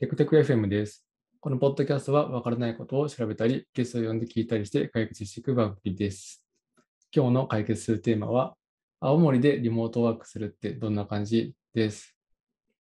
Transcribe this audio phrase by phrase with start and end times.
[0.00, 1.04] テクテク FM です。
[1.40, 6.46] このポッドキャストは分からないことを調べたり、ゲストを呼んで聞いたりして解決していく番組です。
[7.12, 8.54] 今日の解決するテーマは、
[9.00, 12.16] 青森でリモートワークするってどんな感じです？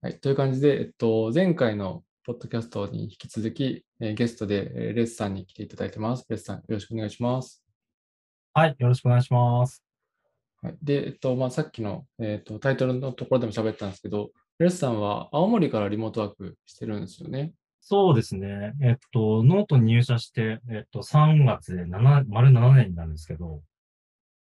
[0.02, 6.26] はい、という感じで、えっと、前回のポッドキャストに引き続き、えーゲストでえーレスさんに来ていただいてます。
[6.28, 7.64] レスさん、よろしくお願いします。
[8.54, 9.84] はい、よろしくお願いします。
[10.62, 17.52] はい、で、えっと、まあ、さっきの、えっと、タイトルのところでも喋ったんですけど、レスさんは青森からリモートワークしてるんですよね。
[17.80, 18.74] そうですね。
[18.82, 23.62] えっと、ノートに入社して、えっと、3月で7、丸7年になるんですけど、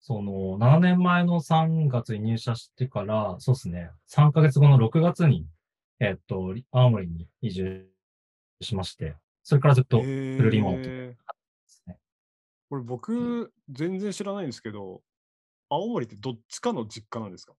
[0.00, 5.46] その、7年前の3月に入社してから、そうですね、3ヶ月後の6月に、
[6.00, 7.86] えっと、青森に移住
[8.62, 11.14] しまして、それからずっとフルリモートでえー
[11.66, 11.98] すね。
[12.70, 15.02] これ僕、全然知らないんですけど、
[15.68, 17.52] 青森ってどっちかの実家なんですか？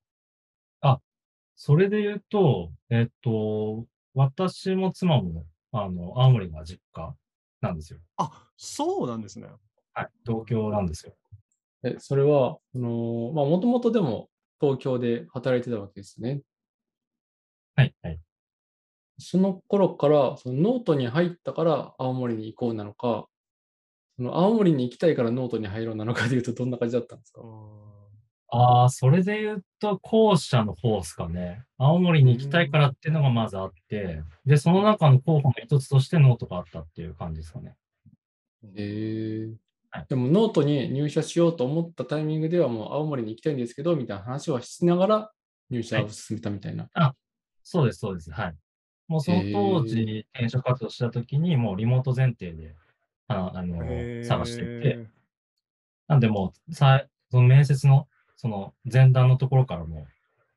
[1.64, 7.14] それで言うと、えっと、私も妻も、あの、青森が実家
[7.62, 8.00] なんですよ。
[8.18, 9.48] あ、そうなんですね。
[9.94, 11.14] はい、東京なんですよ。
[11.84, 16.42] え、それは、あの、まあ、もともとでも東京で働いてたわけですね。
[17.76, 18.20] はい、はい。
[19.20, 23.28] その頃から、そのノートに入ったから青森に行こうなのか、
[24.18, 27.44] その青森に行きたいからノートに入ろうなのかでいうとどんな感じだったんですか？
[28.54, 31.64] ああ、それで言うと、後者の方ですかね。
[31.78, 37.76] 青森に行きたいからっていうのがまずあって、で、その中の候補の一つとしてノートがあったっていう感じですかね。
[38.76, 39.54] へえ
[39.90, 45.32] はいでもノートに入社しようと思ったタイミングではもう青森に行きたいんですけど、みたいな話はしながら
[45.70, 46.90] 入社を進めたみたいな。
[47.64, 48.32] そうです、そうです。
[48.32, 48.56] はい。
[49.08, 52.76] もうその当時、転職活動した時に、もうリモート前提で、
[53.28, 53.78] ああの、
[54.24, 55.00] 探していて、
[56.08, 58.08] なんでもう、さその面接の、
[58.42, 60.08] その前段のところからも、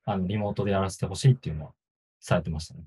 [0.06, 1.72] あの、リモートでやらせてほしいっていうのは
[2.18, 2.84] されてましたね。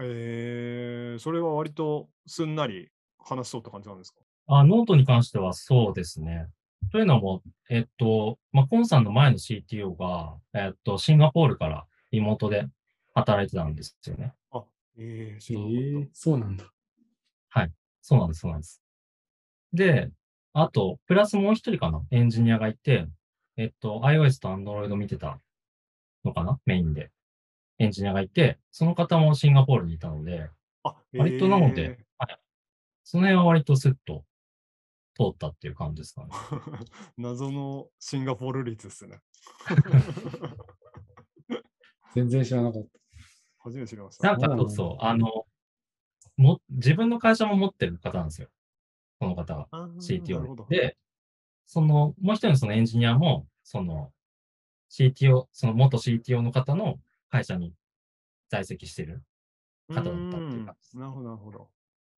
[0.00, 4.20] えー、それは割とすんなり話そうって感じなんですか？
[4.46, 6.48] あ、ノートに関してはそうですね。
[6.92, 12.66] というのも、えっと、まあ、コンさんの前の CTO が、えっと、シンガポールからリモートで
[13.14, 14.32] 働いてたんですよね。
[14.50, 14.64] あ、
[14.96, 16.64] えー、えそうなんだ。
[18.00, 18.80] そうなんです、そうなんです。
[19.74, 20.10] で、
[20.54, 23.08] あと、プラスもう一人かな、エンジニアがいて、
[23.56, 25.40] えっと、iOS と Android 見てた
[26.24, 27.10] のかな、メインで。
[27.78, 30.50] エンジニアがいて、その方もシンガポールにいたので、
[30.82, 32.38] あ、割となのえで、はい。
[33.04, 34.24] その辺は割とスッと
[35.14, 36.30] 通ったっていう感じですかね。
[36.32, 36.86] ー
[37.18, 39.20] 謎のシンガポール率ですね。
[42.14, 42.88] 全然知らなかった。
[43.58, 44.32] 初めて知りました。
[44.32, 45.46] なんかそうそう、あの、
[46.36, 48.48] も、自分の会社も持ってる方なんですよ。
[49.18, 49.68] この方が。
[49.70, 50.96] CTO どで。
[51.66, 54.12] で、その、もう一人のそのエンジニアも、その、
[54.90, 57.00] CTO、その元 CTO の方の
[57.30, 57.74] 会社に
[58.48, 59.22] 在籍してる
[59.88, 61.70] 方だったっていう感じなるほど、なるほど。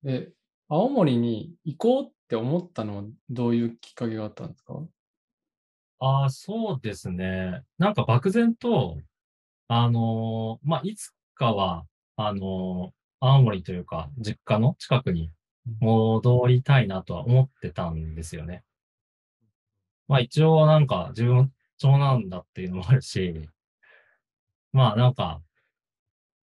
[0.05, 0.31] え、
[0.67, 4.87] 青森に行こうって思ったのはどういうきっかけがあったんですか？
[5.99, 7.63] ああ、そうですね。
[7.77, 8.97] なんか漠然と、
[9.67, 15.31] あのーまあ、いつかは、あのー青森というか、実家の近くに
[15.81, 18.63] 戻りたいなとは思ってたんですよね。
[20.09, 23.47] まあ一応はなんか自分長男だっていうのもあるし、
[24.73, 25.41] まあなんか、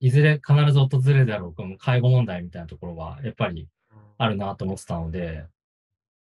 [0.01, 3.69] いずれ必ず訪れるだろう、この介護問題みたいなところはやっぱり
[4.19, 5.47] あるなと思ってたので、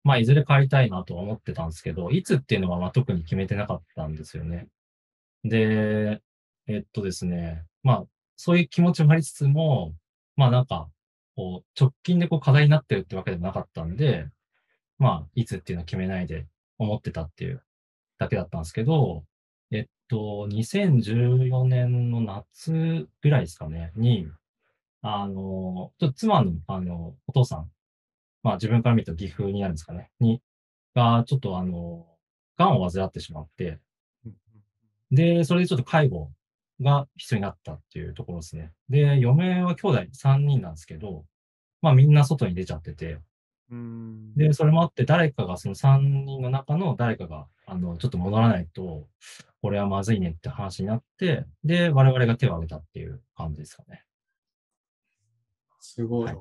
[0.02, 4.68] まあいずれ帰りたいなとは思ってたんですけど、いつっていうのはまあ特に決めてなかったんですよね。
[5.44, 6.20] で、
[6.66, 8.04] えっとですね、まあ
[8.36, 9.94] そういう気持ちもありつつも、
[10.36, 10.90] まあなんか、
[11.36, 14.28] こう直近でこう課題になってるってわけでもなかったんで、
[14.98, 16.46] まあいつっていうのは決めないで
[16.78, 17.62] 思ってたっていう
[18.18, 19.24] だけだったんですけど、
[19.70, 24.28] えっと、2014年の夏ぐらいですかね、に、
[25.02, 27.70] あの、ちょっと妻の、あの、お父さん、
[28.42, 30.40] まあ自分から見ると岐阜になるんですかね、に、
[30.94, 32.06] が、ちょっとあの、
[32.56, 33.78] 癌を患ってしまって、
[35.10, 36.30] で、それでちょっと介護
[36.80, 38.72] が必要になったっていうところですね。
[38.88, 41.24] で、嫁は兄弟3人なんですけど、
[41.80, 43.18] まあみんな外に出ちゃってて、
[44.36, 49.06] で、それもあって、誰かが、その3人の中の誰かが、あの、ちょっと戻らないと、
[49.60, 54.04] これはまずいねって話になって、で、我々が手を挙げたっていう感じですかね。
[55.80, 56.24] すごい。
[56.26, 56.36] はい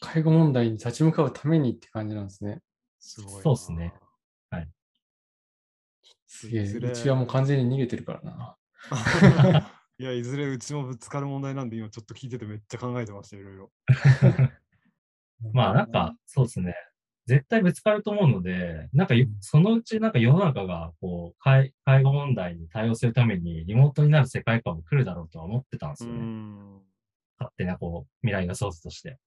[0.00, 2.60] 介護問題に立ち向かうためにって感じなんですね。
[2.98, 3.42] すごいな。
[3.42, 3.94] そうっすね
[4.50, 4.68] はい。
[6.26, 6.62] すげえ。
[6.64, 8.56] うちはもう完全に逃げてるからな。
[9.98, 13.72] いや、いずれうちもぶつかる問題なんで、今ちょっと聞いててめっちゃ考えてました、いろいろ。
[15.52, 16.74] まあなんか、そうですね。
[17.26, 26.18] 絶対ぶつかると思うので、なんかよそのうちなんか世の中がこう介介護問題に対応するためにリモートになる世界観も来るだろうとは思ってたんですよね。
[26.18, 26.82] ん。
[27.38, 29.18] 勝手なこう、未来が想像として。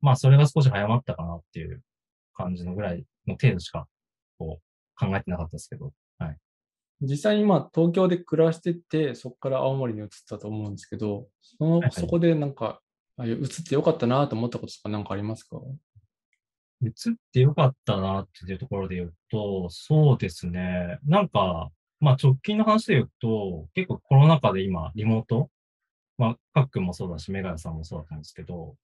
[0.00, 1.80] まあ、それが少し早まったかなっていう
[2.34, 3.86] 感じのぐらいの程度しか、
[4.38, 5.92] こう、考えてなかったですけど。
[7.02, 12.80] 実際に今東京で暮らしてて、そこから青森に移ったと思うんですけど、そのはいはいそこでなんか、
[13.22, 15.56] あ移ってよかったなと思ったこととかなんかありますか？
[16.82, 16.92] 移っ
[17.32, 20.98] てよかったなっていうところで言うと、そうですね。
[21.04, 21.70] なんか、
[22.00, 25.48] まあ直近の話で言うと、結構コロナ禍で今、リモート、
[26.18, 28.74] まあ、かっくんもそうだし、メガヤさんもそうだったんですけど、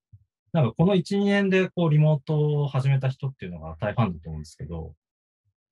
[0.52, 4.94] なんかこの1、2年でこうリモートを始めた人っていうのが大半だと思うんですけど、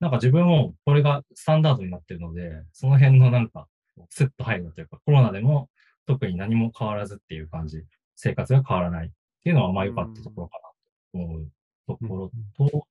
[0.01, 3.69] なんか自分もこれがスタンダードになってるので、その辺のなんか、
[4.11, 5.71] スッと入るというか、コロナでも
[6.07, 7.85] 特に何も変わらずっていう感じ、
[8.17, 9.11] 生活が変わらないっ
[9.45, 11.49] ていうのはまあ良かったところかなと思う
[11.87, 12.31] ところ
[12.69, 12.87] と、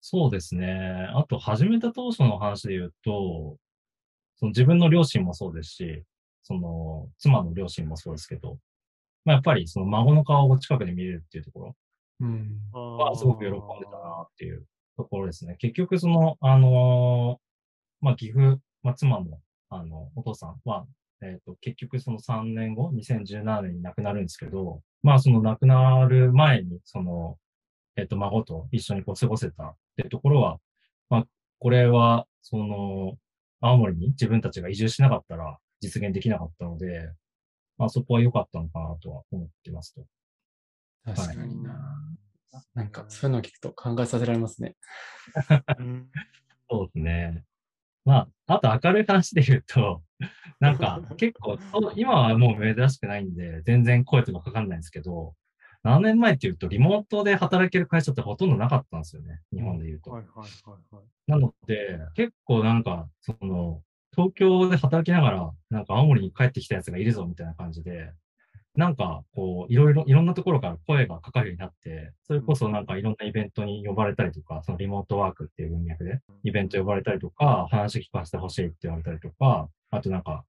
[0.00, 1.08] そうですね。
[1.14, 3.56] あと、始めた当初の話で言うと、
[4.36, 6.04] その自分の両親もそうですし、
[6.42, 8.58] その妻の両親もそうですけど、
[9.24, 11.76] まあ、やっぱりその孫の顔を近くで見れるっていうところ
[12.20, 12.60] うん。
[12.72, 14.66] はすごく喜んでたなっていう
[14.96, 15.56] ところですね。
[15.58, 19.38] 結局その、あのーまあ、岐阜、まあ、妻の、
[19.68, 20.84] あの、お父さんは、
[21.22, 27.38] えっ、と、結局その3年後、2017年に亡くなるんですけど、まあ、その亡くなる前に、その、
[27.96, 30.58] えっ、と、孫と一緒にこう過ごせたっていうところは、
[31.08, 31.26] まあ、
[31.58, 33.16] これは、その、
[33.60, 37.12] 青森に自分たちが移住しなかったら実現できなかったので、
[37.78, 40.04] まあ、そこは良かったのかなとは思ってますと。
[41.04, 41.72] 確かにな。
[42.74, 44.76] なんかそういうのを聞くと考えさせられますね。
[45.78, 46.10] う ん
[46.68, 47.44] そうですね。
[48.04, 50.02] まあ、あと明るい話で言うと、
[50.60, 51.58] なんか結構、
[51.96, 55.34] 今はもう珍しくないんで、全然声とかかかんないんですけど、
[55.82, 59.40] 何年前っていうと、リモートで働ける会社ってほとんどなかったんですよね。
[59.52, 60.12] 日本で言うと。
[60.12, 61.04] はいはいはいはい。
[61.26, 63.82] なので、結構なんか、その、
[64.14, 68.12] 東京で働きながら、なんか青森に帰ってきたやつがいるぞみたいな感じで、
[68.74, 80.44] なんか、こう、いろいろ、いろんなところから声がかかるようになって、それこそなんかいろんなイベントに呼ばれたりとか、そのリモートワークっていう文脈で、イベント呼ばれたりとか、話聞かせてほしいって言われたりとか、あとなんか、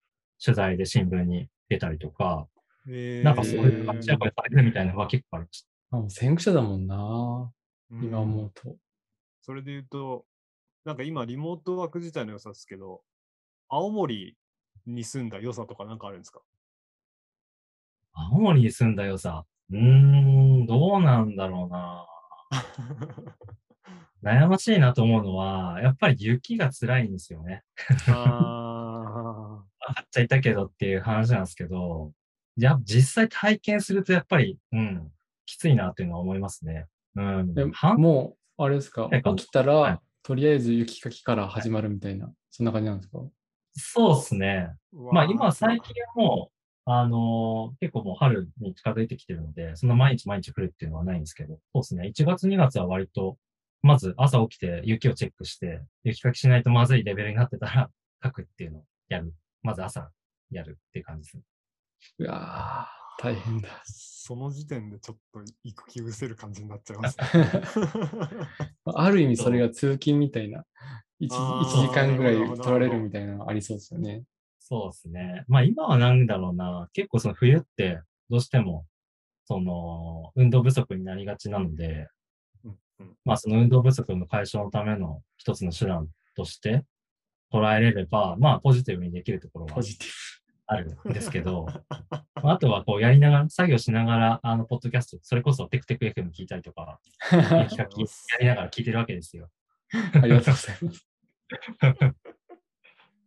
[0.44, 2.48] 取材で新聞に出たりとか、
[2.88, 3.24] えー。
[3.24, 7.52] なんかそういう感じで声されるみたいなのが結構ありましあもう先駆者だもんな、
[7.92, 8.04] うん。
[8.04, 8.76] 今思うと。
[9.42, 10.26] それで言うと、
[10.86, 13.02] なんか今、リモートワーク自体の良さですけど、
[13.70, 14.38] 青森
[14.86, 16.40] に住んだ良さとかなんかあるんですか？
[16.40, 16.46] た。
[18.32, 19.46] 青森に住んだ良さ。
[19.72, 22.06] うーん、どうなんだろうな。
[24.24, 27.64] 悩ましいなと思うのは、やっぱり雪が辛いんですよね。
[28.10, 32.12] あ分かっちゃいたけどっていう話なんですけど、
[32.58, 35.12] いや、実際体験するとやっぱり、うん、
[35.46, 36.88] きついなっていうのは思いますね。
[37.16, 37.54] うん
[37.98, 39.10] もう、あれですか？
[39.12, 43.20] え、起きたら、はいとりあえず雪かきから始まるみたいな、そんな感じなんですか？
[43.74, 44.70] そうですね。
[44.94, 46.59] ーまあ今最近はもう、
[46.92, 52.12] あのー結構もう春に近づいてきてるので、そんな毎日毎日降るっていうのはないんですけど、そうですね。
[52.16, 53.38] 1月2月は割と、
[53.82, 57.90] まず朝起きて雪をチェックして、雪かきしないとまずいレベルになってたら、
[58.24, 59.34] 書くっていうのをやる。
[59.62, 60.10] まず朝
[60.52, 61.44] やるっていう感じですね。
[62.20, 63.70] うわー大変だ。
[63.86, 67.26] その時点でちょっと行く気失せる感じになっちゃいますね。
[68.86, 70.66] ある意味それが通勤みたいな、
[71.20, 74.24] 1, あー時間ぐらい取られるみたいなのありそうですよね。
[74.70, 75.46] そうですね。
[75.48, 76.88] まあ今はなんだろうな。
[76.94, 78.86] 結構その冬ってどうしても、
[79.46, 82.08] その運動不足になりがちなので、
[82.64, 86.84] うんうんまあその運動不足の解消のための一つの手段として
[87.52, 89.82] 捉えれれば、まあポジティブにできるところは
[90.68, 91.66] あるんですけど、
[92.36, 97.00] まああとはこうやりながら、作業しながら、あの、ポッドキャスト、それこそテクテク FM 聞いたりとか、
[97.32, 99.50] やりながら聞いてるわけですよ。
[100.14, 100.20] ブ。
[100.20, 101.06] ありがとうございます。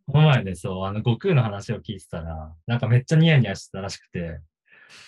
[0.05, 4.39] この前ね、そう、あの、悟空の話を聞いてたら、なんかめっちゃニヤニヤしてたらしくて、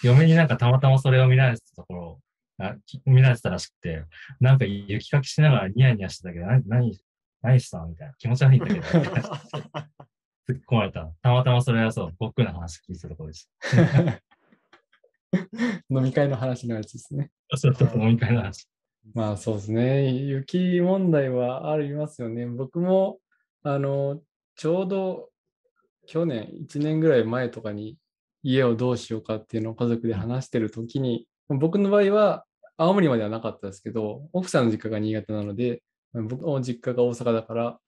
[0.03, 2.19] 嫁になんかたまたまそれを見られてたところ、
[2.57, 4.05] あき見られてたらしくて、
[4.39, 6.97] なんか雪かきしながらニヤニヤしてたけど、な何、
[7.41, 8.13] 何したのみたいな。
[8.17, 8.81] 気持ち悪いんだけど、
[10.47, 11.11] 突っ込まれた。
[11.21, 13.49] たまたまそれはそう、悟空の話聞いてたところでし
[15.89, 17.31] 飲み会の話のやつですね。
[17.49, 17.57] た。
[17.57, 18.67] そうそう、飲み会の話。
[19.13, 20.09] まあそうですね。
[20.09, 22.47] 雪問題はありますよね。
[22.47, 23.19] 僕も、
[23.63, 24.21] あの、
[24.55, 25.29] ちょうど
[26.07, 27.97] 去年、1年ぐらい前とかに
[28.43, 32.45] 家をどうしようかっていうのを家族で話してるときに、僕の場合は
[32.77, 35.81] 青森まではなかったですけど、奥さんの実家が新潟なので、
[36.13, 37.79] 僕の実家が大阪だから、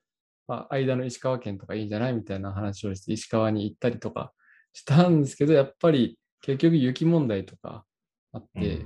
[0.48, 4.34] まあ、間の石川県とかいいんじゃないみたいな話をして、石川に行ったりとか
[4.74, 7.86] したんですけど、やっぱり結局雪問題とか
[8.32, 8.86] あって、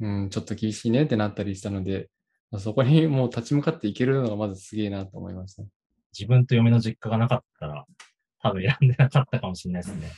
[0.00, 2.08] うん、ちょっと厳しいねってなったりしたので、
[2.50, 5.64] まあそこにもう立ち向かっていけるのがまずすげえなと思いました。
[6.18, 7.86] 自分と嫁の実家がなかったら、
[8.42, 10.10] 多分選んでなかったかもしれないですね。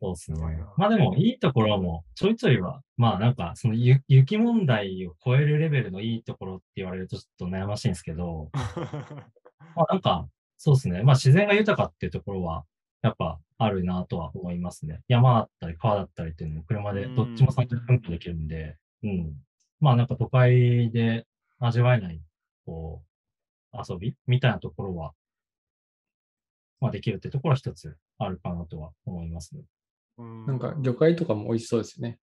[0.00, 0.38] そうですね。
[0.76, 8.50] まあでも、いいところも、ちょいちょいは、まあなんか、そのゆ雪問題を超えるレベルのいいところって言われるとちょっと悩ましいんですけど、
[9.76, 10.28] まあなんか、
[10.58, 11.02] そうですね。
[11.04, 12.64] まあ自然が豊かっていうところは、
[13.02, 15.00] やっぱあるなとは思いますね。
[15.06, 19.36] 山だったり川だったりっていうのも車でどっちも30分できるんで、うん。
[19.80, 21.26] まあなんか都会で
[21.60, 22.20] 味わえない、
[22.66, 23.11] こう、
[23.72, 25.12] 遊びみたいなところは、
[26.80, 29.62] まあできるってところは一つあるかなとは思いますね。
[30.18, 32.18] なんか魚介とかも美味しそうですよね。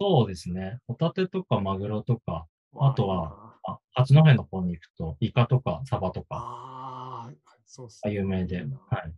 [0.00, 0.78] そうですね。
[0.86, 3.48] ホタテとかマグロとか、あとはは。
[3.64, 7.32] あ八戸の方に行くと、イカとかサバとか、ああ、
[7.66, 8.12] そうっすね。
[8.12, 9.12] 有名で、いいなはい。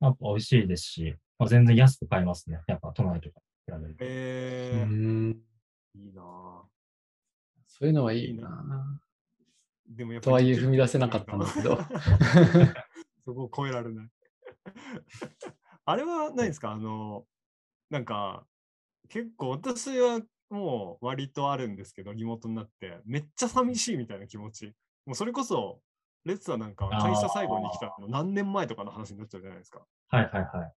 [0.00, 2.60] やっぱ美味しいですし、まあ、全然安く買えますね。
[2.66, 4.04] やっぱ都内とかに比べると。
[4.04, 5.42] うえー、ん。
[5.94, 6.24] いいなぁ
[7.66, 8.48] そういうのはいいいいな。
[9.88, 11.78] でもやっぱとはいえ踏み出せなかったんだけど。
[13.24, 14.08] そこを超えられない。
[15.84, 16.72] あれは何ですか？
[16.72, 17.26] あの、
[17.90, 18.46] なんか、
[19.08, 24.74] 結構私はもう割とあるんですけど、リモートになって、めっちゃ寂しいみたいな気持ち。
[25.06, 25.80] もうそれこそ、
[26.24, 29.86] レッツはなんか会社最後に来たの何年前とかの話になっちゃうじゃないですか。
[30.08, 30.72] はいはいはい。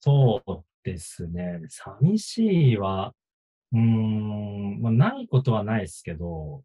[0.00, 1.60] そうですね。
[1.68, 3.14] 寂しいは、
[3.72, 6.62] うーん、まあ、ないことはないですけど、うん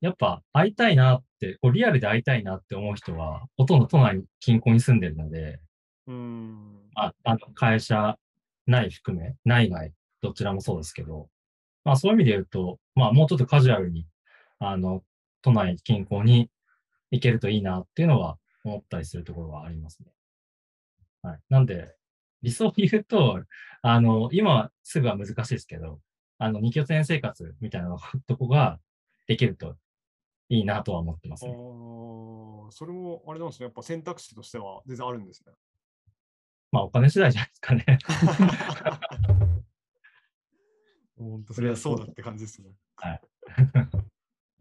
[0.00, 5.60] やっぱ会いたいなって、こうリアルで会いたいなって思う人は、ほとんど都内近郊に住んでるので、
[6.06, 6.90] うーん。
[6.94, 8.16] ああの会社
[8.66, 9.92] 内含め、内外、
[10.22, 11.28] どちらもそうですけど、
[11.84, 14.06] まあそういう意味で言うと、まあもうちょっとカジュアルに、
[14.58, 15.02] あの、
[15.42, 16.50] 都内近郊に
[17.10, 20.12] 行けるといいなっていうのは思ったりするところはありますね。
[21.22, 21.40] はい。
[21.50, 21.94] なんで、
[22.42, 23.42] 理想を言うと、
[23.82, 26.00] あの、今すぐは難しいですけど、
[26.38, 28.78] あの、二拠点生活みたいなとこが
[29.26, 29.76] できると
[30.50, 31.54] いいなとは思ってますあね。
[31.54, 33.64] ーそれもあれなんですね。
[33.64, 35.52] やっぱ選択肢としては全然あるんですね。
[36.70, 37.84] まあお金次第じゃないですかね。
[41.18, 42.70] 本当それはそうだって感じですね。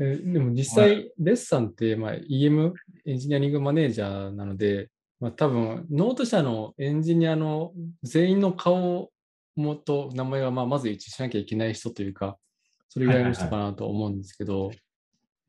[0.02, 2.74] えでも実際、レッサンって、まあ、EM、
[3.06, 12.38] エンジニアリングマネージャーなので、まあ、多分、ノート社のエンジニアの全員の顔と名前がまあまず一致しなきゃいけない人というか、
[12.88, 14.72] それぐらいの人かなと思うんですけど、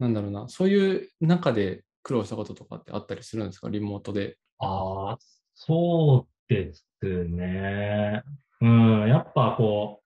[0.01, 4.39] なんだろうな、そういう中で苦労したこととかってあったりするんですか、リモートで。
[4.59, 5.19] ああ、
[5.55, 8.23] そうですね。
[8.63, 10.03] うん、やっぱこ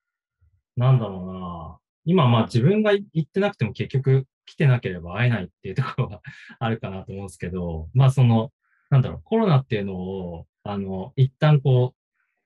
[0.77, 1.79] う、なんだろうな。
[2.05, 6.23] 今まあ自分が行ってなくても結局来てなければ会えないっていうところは
[6.59, 8.53] あるかなと思うんですけど、 まあその、
[8.91, 11.95] なんだろう、コロナっていうのを、あの、一旦こ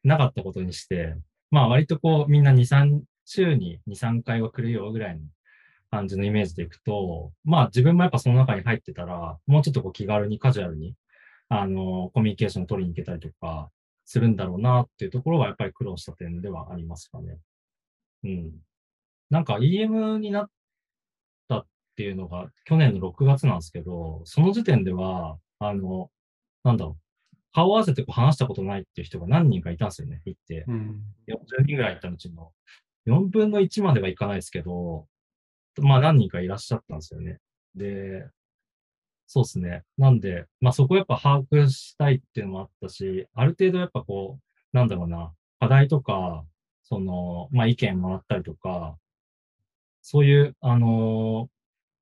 [0.05, 1.17] う、なかったことにして、
[1.51, 5.23] まあ割とこうみんな2、3、週に2、3回は来るよぐらいの
[5.91, 10.95] 感じのイメージでいくと、まあ自分もやっぱその中に入ってたら、もうちょっとこう気軽にカジュアルに
[11.49, 13.71] あの、コミュニケーションを取りに行けたりとか
[14.05, 17.39] するんだろうなっていうところはやっぱり苦労した点ではありますかね。
[18.25, 18.53] うん。
[19.31, 20.51] なんか EM になっ
[21.49, 21.67] たっ
[21.97, 26.11] ていうのが去年の6月なんですけど、その時点では、あの、
[26.65, 26.99] なんだろ
[27.33, 30.65] う、顔合わせてこう話したことないっていう人が何人かいたんですよね、行って。
[30.69, 31.01] うん。
[31.29, 32.53] 40人ぐらいいたうちの
[33.07, 35.07] 4分の1まではいかないですけど、
[35.81, 37.39] まあ何人かいらっしゃったんですよね。
[37.75, 38.27] で、
[39.27, 39.85] そうですね。
[39.99, 46.45] なんで、まあそこやっぱ把握したいっていうのもあったし、ある程度やっぱこう、なんだろうな、課題とか、
[46.83, 48.97] その、まあ意見もらったりとか、
[50.03, 51.59] そういう、あのー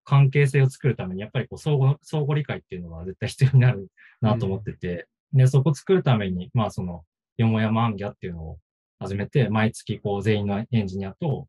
[0.06, 3.88] 関係性を作るために、やっぱりこう相互、相互理解っていうのが絶対必要になる
[4.20, 7.02] なと思ってて、で、そこ作るために、まあその、
[7.36, 8.58] よもやまアンギャっていうのを
[9.00, 11.48] 始めて、毎月こう全員のエンジニアと、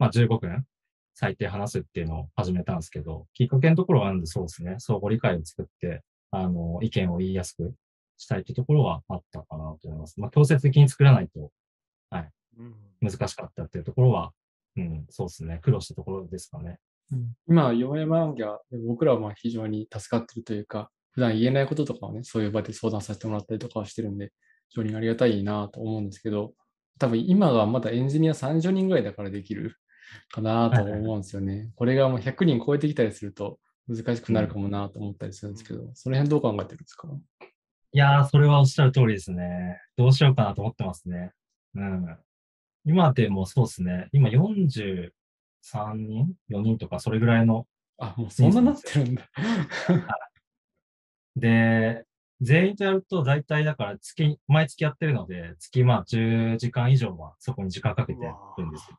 [0.00, 0.66] まあ15分
[1.14, 7.74] 最低話すっていうのを始めたんですけど、きっかけのところはなんでそうですね、相互理解を作って、あの、意見を言いやすく
[8.16, 10.20] したいっていうところはあったかなと思います。
[10.20, 11.50] まあ強制的に作らないと
[12.58, 12.74] うん。
[13.00, 14.32] 難しかったっていうところは、
[14.76, 16.78] うん、そうですね、苦労したところですかね。
[17.46, 24.32] 今、ヨヤマンギャ、僕らはまあ非常に助かってるというか、普段言えないこととかをね、そういう場で相談させてもらったりとかはしてるんで、
[24.68, 26.54] 非常にありがたいなと思うんですけど、
[26.98, 29.76] 多分今がまだエンジニア30人ぐらいだからできる
[30.30, 31.70] かなと思うんですよね。
[31.76, 37.08] これがもう100人超えてきたりすると難しくなるかもなと思ったりするんですけど、その辺どう考えてるんですか？
[37.94, 39.78] いやー、それはおっしゃる通りですね。
[39.96, 41.32] どうしようかなと思ってますね。
[41.74, 42.16] うん。
[42.86, 44.08] 今でもそうですね。
[44.12, 45.10] 今43
[45.96, 47.66] 人 ?4 人とかそれぐらいの。
[47.98, 49.28] あ、もうそんななってるんだ。
[51.36, 52.04] で、
[52.40, 58.98] 全員とやると大体だから月、毎月やってるので、月まあ10時間以上はそこに時間かけてやるんですよ。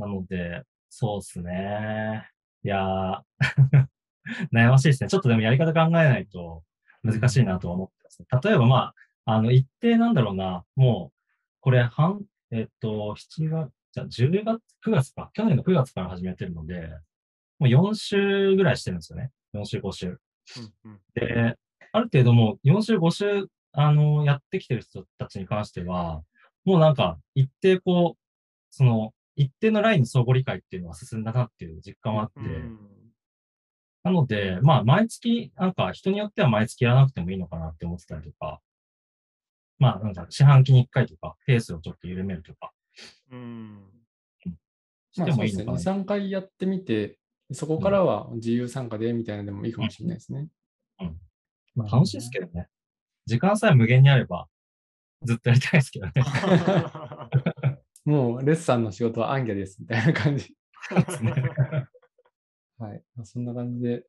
[0.00, 0.10] はい。
[0.10, 2.28] なので、そうですね。
[2.64, 3.20] いやー、
[4.52, 5.08] 悩ましいですね。
[5.08, 6.62] ちょっとでもやり方考えないと
[7.02, 8.26] 難しいなとは思ってますね。
[8.42, 11.16] 例えばまあ、あの、一定なんだろうな、もう、
[11.60, 16.88] これ、半、えっと、7月、じゃあ10月、9月か、去年の9月から始めてるので、
[17.58, 19.30] もう4週ぐらいしてるんですよね。
[19.52, 20.08] 4週、5週。
[20.08, 21.56] うんうんで、
[21.92, 26.22] ある程度もう4週、5週、あの、やってきてる人たちに関しては、
[26.64, 28.20] もうなんか、一定こう、
[28.70, 32.78] その、一定のラインの相互理解っていうのは進んだなっていう実感はあって、うん
[34.02, 38.60] なので、まあ、毎月、なんか人によっては毎月やらなくてもいいのかなって思ってたりとか、
[39.78, 42.72] まあ、なんか四半期に1回とか、ペースをちょっと緩めるとか、
[43.30, 43.82] うん
[45.12, 45.64] してまあそうですね。
[45.64, 45.78] もいいのかな。
[45.78, 47.18] 2、3回やってみて、
[47.52, 50.48] そこからは自由参加でみたいなのでもいいかもしれないですね。
[51.74, 52.68] まあ、楽しいですけどね。
[53.26, 54.46] 時間さえ無限にあれば、
[55.24, 56.12] ずっとやりたいですけどね。
[58.10, 60.56] もう、レッサンの仕事はアンギャですみたいな感じ。
[62.78, 63.02] はい。
[63.14, 64.04] まあそんな感じで、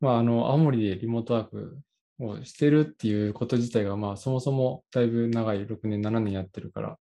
[0.00, 1.78] まあ、あの、青森でリモートワーク
[2.18, 6.98] をしてるっていうこと自体が、まあ、そもそもだいぶ長い6年、7年やってるから、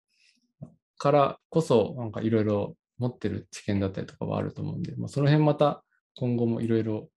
[0.97, 5.83] からこそ、なんかいろいろ持ってる知見だったりとかはあると思うんで、まあ、その辺また
[6.15, 7.09] 今後もいろいろ、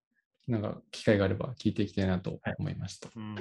[0.48, 3.08] なんか機会があれば聞いていきたいなと思いました。
[3.14, 3.36] うん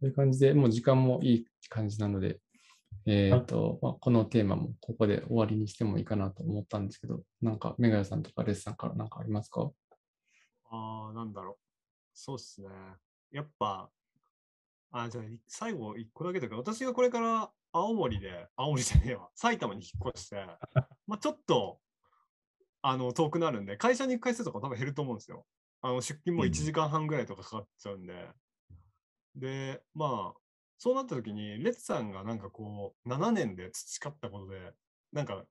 [0.00, 2.38] という感じで、もう時間もいい感じなので、
[3.06, 9.70] えっ、と、まあ、このテーマもここで終わりにしてもいいかなと思ったんですけど、なんか、メガヤさんとかレッサンからなんかありますか？
[10.70, 11.56] ああ、なんだろう。
[12.14, 12.68] そうっすね。
[13.30, 13.90] やっぱ、
[14.90, 20.36] あじゃあ、い最後一個だけだけど、私がこれから青森で、青森じゃねえわ、埼玉に引っ越して、
[21.06, 21.80] まあちょっと、
[22.80, 25.46] あの、遠くなるんで、会社に行く回数とか多分減ると思うんですよ。
[25.80, 28.30] あの、出勤もうん1時間半ぐらいとかかかっちゃうんで。
[29.34, 30.40] で、まあ、
[30.78, 34.72] そうなった時に、レッツさんがなんかこう、7年で培ったことで、
[35.12, 35.44] なんか、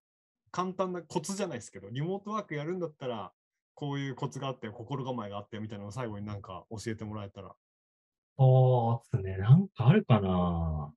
[0.51, 3.33] 簡単なコツじゃないですけど、リモートワークやるんだったら、
[3.73, 7.55] こういうコツがあって、心構えがあってみたいなのを最後になんか教えてもらえたら。
[8.37, 9.37] そうですね。
[9.37, 10.93] なんかあるかな。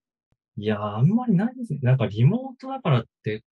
[0.59, 1.81] いや、あんまりないですね。
[1.83, 3.45] なんかリモートだからって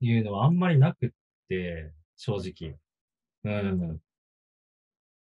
[0.00, 1.10] いうのはあんまりなくっ
[1.48, 2.78] て、正直。
[3.44, 4.00] うん。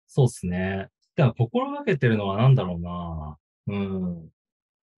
[0.08, 0.90] そうですね。
[1.16, 3.38] だから心がけてるのは何だろうな。
[3.68, 4.30] うん。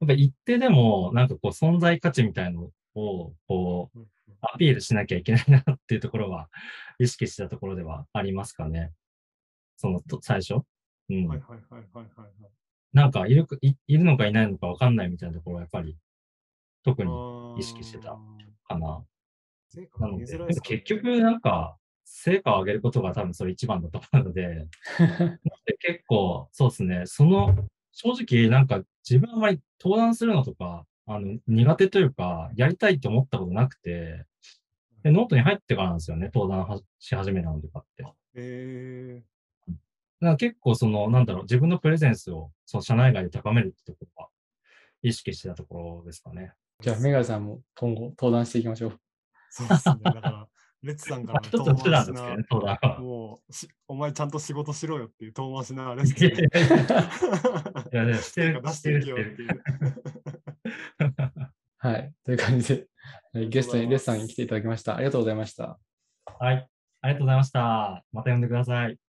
[0.02, 4.00] やっぱ一定でも、なんかこう存在価値みたいのを、こう、
[4.42, 6.50] アピールしなきゃいけないなっていうところは、
[7.00, 8.92] 意識したところではありますかね。
[9.78, 10.56] その、と最初？
[11.10, 11.28] うん。
[11.28, 12.52] はいはいはいはいはいはい。
[12.94, 15.98] なんかいるかい、いるのかいないのかわかんないみたいなところはやっぱり、
[16.84, 17.12] 特に
[17.60, 18.18] 意識してた
[18.64, 19.06] かな。
[20.00, 24.68] なので、でも結局なんか、成果を上げることが多分それ一番だと思うので、
[25.66, 34.26] で結構、そうですね、その、正直なんか自分あんまり登壇するのとか、あの、苦手というか、やりたいと思ったことなくて、
[35.04, 38.04] で、ノートに入ってからなんですよね、登壇はし始めたのとかって。
[38.04, 39.24] だかえ
[40.20, 44.30] ら結構その、なんだろう、自分のプレゼンスを、その社内外で高めるってところは、
[45.02, 46.54] 意識してたところですかね。
[46.82, 49.00] じゃあ、メガヤさんも今後登壇していきましょう。
[49.50, 49.96] そうですね。
[50.04, 50.48] だから、
[50.84, 52.78] レッツさんかまあ、らの手段ですけどね。
[53.00, 59.16] もうし、お前ちゃんと仕事しろよっていう遠回しなレッツいやいやいやいや、してる、出ししてる、してる。
[59.16, 59.64] けよっていう。
[61.78, 62.14] はい。
[62.26, 62.88] という感じで、
[63.34, 64.96] はいゲストにレッサンに来ていただきました。
[64.96, 65.80] ありがとうございました。
[66.40, 66.68] はい。
[67.02, 68.04] ありがとうございました。
[68.12, 68.98] また呼んでください。